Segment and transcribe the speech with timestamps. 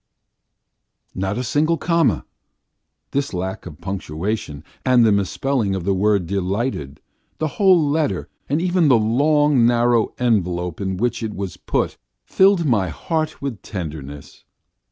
[1.13, 2.25] Not a single comma.
[3.11, 7.01] This lack of punctuation, and the misspelling of the word "delighted,"
[7.37, 12.65] the whole letter, and even the long, narrow envelope in which it was put filled
[12.65, 14.43] my heart with tenderness.